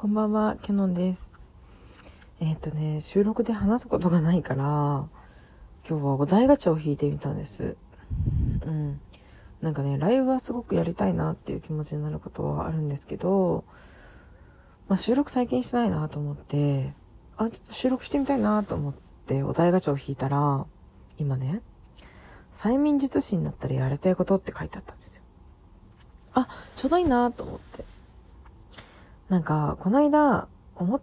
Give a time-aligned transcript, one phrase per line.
[0.00, 1.30] こんばんは、キャノンです。
[2.40, 4.64] えっ、とね、収録で話すことがないから、
[5.86, 7.76] 今日はお題ガチャを引いてみたんです。
[8.64, 8.98] うん。
[9.60, 13.64] なんかね、ライブはすごくやりたいなっていう気持ちになることはあるんですけど、
[14.88, 16.94] まあ収録最近してないなと思って、
[17.36, 18.94] あ、ちょっと収録してみたいなと思っ
[19.26, 20.64] てお題ガチャを引いたら、
[21.18, 21.60] 今ね、
[22.52, 25.22] 催眠術師になったらやりたいことって書いてあったんですよ。
[26.32, 27.99] あ、ちょうどいいなと思って。
[29.30, 31.00] なんか、この間、思っ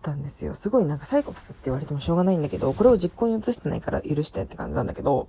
[0.00, 0.54] たんですよ。
[0.54, 5.28] すごいなんかサイコパスって言われてもしょうがないんだけど、これを実行に移してないから許してって感じなんだけど、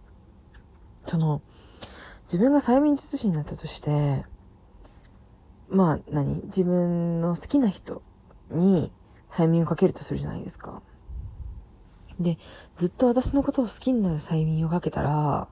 [1.07, 1.41] その、
[2.25, 4.25] 自分が催眠術師になったとして、
[5.69, 8.03] まあ何、自分の好きな人
[8.52, 8.91] に
[9.27, 10.83] 催眠をかけるとするじゃないですか。
[12.19, 12.38] で、
[12.77, 15.47] ずっと私のことを好きになる催眠をかけたら、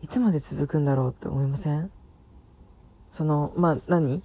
[0.00, 1.92] いつまで続くんだろうって思いません？
[3.12, 4.20] その、まあ何？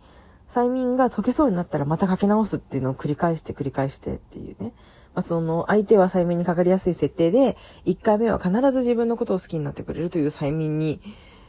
[0.47, 4.73] 催眠が解けそうになったらまたかけ直すっていうのを繰り返して繰り返してっていうね。
[5.13, 11.01] まあ、その、相手は催眠にかかりやすい設定で、1回目は必ず自分のことを好きになってくれるという催眠に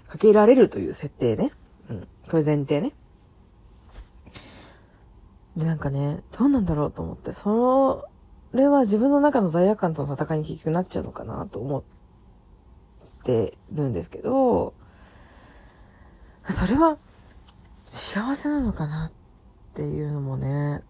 [0.08, 1.52] かけられるという設定ね。
[1.90, 2.08] うん。
[2.30, 2.94] これ前提ね。
[5.56, 8.08] で、なんかね、どうなんだろうと思って、そ
[8.54, 11.82] れは自分の中の罪悪感との戦いに結局なっちゃうのかなと思っ
[13.22, 14.72] てるんですけど、
[16.44, 16.96] それは
[17.88, 19.12] 幸せなのかなっ
[19.74, 20.82] ていうのもね、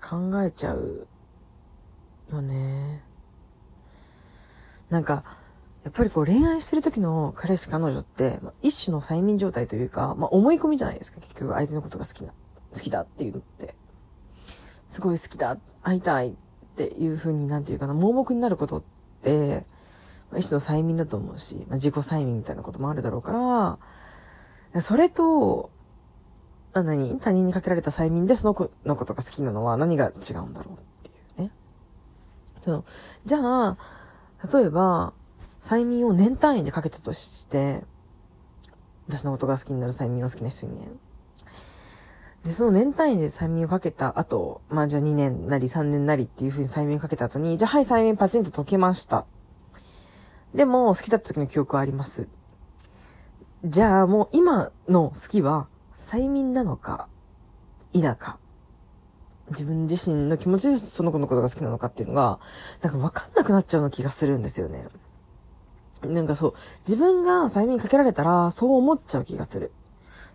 [0.00, 1.06] 考えちゃう
[2.30, 3.02] よね。
[4.90, 5.24] なんか、
[5.84, 12.32] やっぱりこう恋愛してる時の彼氏彼女って、まあ、一種の催眠状態というか、まあ、思い込みじゃないですか、結局相手のことが好きな、
[12.72, 13.74] 好きだっていうのって。
[14.88, 16.34] すごい好きだ、会いたいっ
[16.76, 18.82] ていう風になんていうかな、盲目になることっ
[19.22, 19.66] て、
[20.30, 23.78] まあ、一種の催眠だと思うし、まあ、自己催眠みたいなこともあるだろうか
[24.72, 25.70] ら、それと、
[26.74, 27.18] あ、何？
[27.20, 31.50] 他人にかけられた催眠でその子のことが好きなのは何が違うんだろうっていうね。
[32.62, 32.84] その、
[33.24, 33.76] じゃあ、
[34.52, 35.12] 例えば、
[35.60, 37.84] 催眠を年単位でかけたとして、
[39.08, 40.88] 私のことが好きになる催眠を好きな人にね。
[42.44, 49.26] で、その年単位で催眠をかけた後、まあじゃあ2年なり3年なりっていう風に催眠をかけた後に、じゃあはい催眠パチンと解けました。
[50.54, 52.28] でも、好きだった時の記憶はあります。
[53.64, 55.68] じゃあもう今の好きは
[56.02, 57.08] 催眠なのか、
[57.92, 58.38] 否か。
[59.50, 62.40] 自分自身の気持ちでその子のことが好きなのかっていうのが、
[62.80, 64.86] なんか分かんなくなっちゃうような気がするんですよね。
[66.02, 69.72] なんかそう、自分が催眠かけられたら、そう思っちゃう気がする。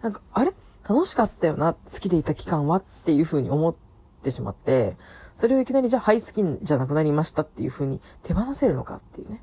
[0.02, 0.52] なんか、あれ？
[0.88, 3.76] 楽しかったよな、好きでいた期間はっていう風に思っ
[4.24, 4.96] てしまって、
[5.36, 9.42] それをいきなりじゃあ、はい、好きじゃなくなりましたっていう風に手放せるのかっていうね。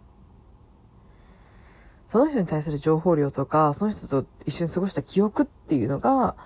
[2.08, 6.36] その人に対する情報量とか、その人と一緒に過ごした記憶っていうのが、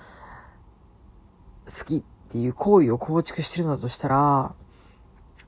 [1.67, 4.55] 好きっていう行為を構築してるのだとしたら、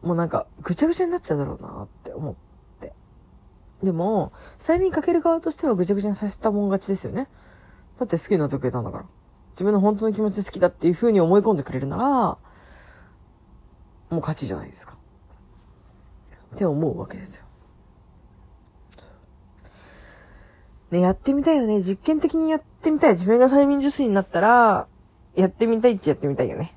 [0.03, 2.34] もうなんか、ぐちゃぐちゃになっちゃうだろうなって思っ
[2.81, 2.93] て。
[3.82, 7.28] でも、催眠かける側としてはぐちゃぐちゃにさせたもん勝ちですよね。
[7.99, 9.04] だって好きになってくれたんだから。
[9.53, 12.38] 自分の本当の気持ちで好きだっていう風に思い込んでくれるなら、も
[14.10, 14.97] う勝ちじゃないですか。
[16.54, 17.44] って思うわけですよ。
[20.90, 21.80] ね、やってみたいよね。
[21.82, 23.12] 実験的にやってみたい。
[23.12, 24.88] 自分が催眠術師になったら、
[25.36, 26.72] やってみたいっちゃやってみたいよね。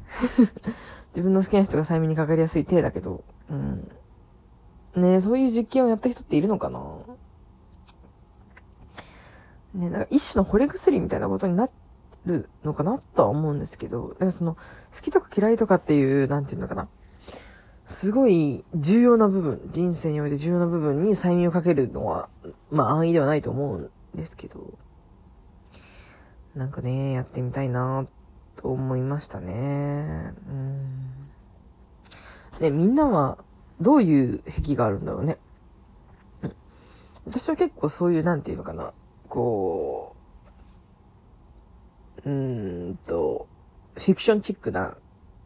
[1.15, 3.23] 自分の好きな人が催眠にかかりやすい体だけど。
[3.49, 3.89] うん。
[4.95, 6.79] ねそういう実験をやった人っているのかな？
[9.73, 11.67] ねなんか一種の惚れ薬みたいなことにな
[12.25, 14.61] るのかなとは思うんですけど、だからその、好
[15.01, 16.87] きとか嫌いとかっていう、なんていうのかな。
[17.85, 22.29] すごい重要な部分、人生において重要な部分に催眠をかけるのは、
[22.71, 24.77] まあ安易ではないと思うんですけど、
[26.55, 28.05] なんかね、やってみたいな
[28.55, 30.33] と思いましたね。
[30.47, 31.13] うん。
[32.59, 33.37] ね、みんなは
[33.81, 35.37] どういう癖があるんだろうね。
[36.43, 36.55] うん
[37.25, 38.93] 私は結構そういう、なんていうのかな、
[39.29, 40.15] こ
[42.25, 43.47] う、うーんと、
[43.95, 44.97] フィクションチックな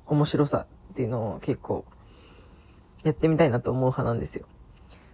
[0.07, 1.85] 面白さっていうのを結構
[3.03, 4.47] やってみたいなと思う派なんですよ。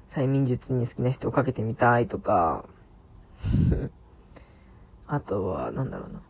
[0.09, 2.65] 催眠術に好きな人をかけてみたいとか、
[5.07, 6.22] あとは、なんだろうな。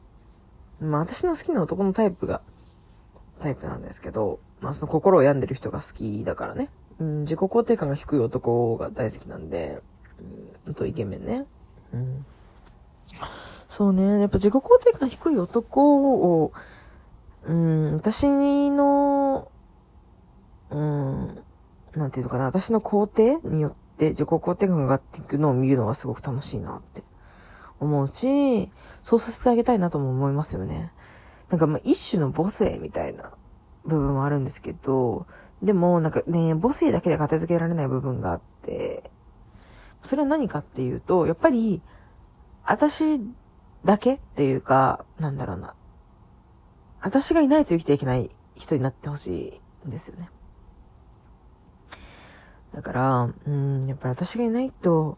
[0.87, 2.41] まあ私の好きな男のタイプが、
[3.39, 6.69] タイプなんですけど、まあその心を病んでる人が好きだからね。
[6.99, 9.81] うん、自己肯定感が低い男が大好きなんで、
[10.65, 11.45] うん、あとイケメンね。
[11.93, 12.25] うん。
[13.69, 16.51] そうね、やっぱ自己肯定感低い男を、
[17.45, 19.51] うん、私の、
[20.69, 21.43] うん、
[21.95, 27.03] なんていうのかな、私の肯定によって自己肯定感が上がっていくのを見るのがすごく楽しいなって
[27.79, 30.91] 思うし、そうさせてあげたいなとも思いますよね。
[31.49, 33.31] なんかまあ一種の母性みたいな
[33.85, 35.27] 部分はあるんですけど、
[35.61, 39.09] でもなんかね、母性だけで片付けられない部分があって、
[40.01, 41.81] それは何かっていうと、やっぱり、
[42.65, 43.21] 私
[43.85, 45.73] だけっていうか、なんだろうな。
[47.01, 50.29] 私がいないと生きていけない人になってほしいんですよね。
[52.73, 55.17] だから、うん、やっぱり私がいないと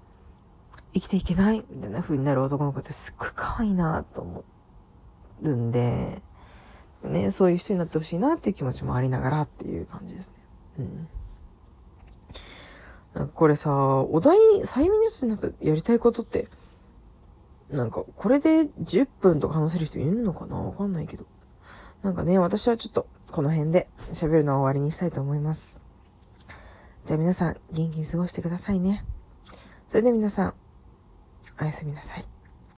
[0.94, 4.44] 生きていけないみたいな風になる男の子ってすっごい可愛いなと思
[5.42, 6.22] るんで、
[7.04, 10.36] ね、そういう人になってほしいなっていう気持ちもありながらっていう感じですね。
[10.80, 11.08] うん。
[13.14, 16.48] なんかこれさ、お題、催眠術になったやりたいことって、
[17.70, 20.56] なんか、これで10分とか話せる人いるのかな？
[20.58, 21.26] わかんないけど。
[22.04, 25.82] なんかね、私はちょっと、この辺で喋るのは終わりにしたいと思います。
[27.06, 29.06] じゃあ皆さん、元気に過ごしてくださいね。
[29.88, 30.54] それで皆さん、
[31.62, 32.26] おやすみなさい。